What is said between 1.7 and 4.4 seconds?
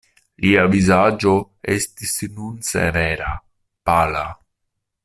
estis nun severa, pala.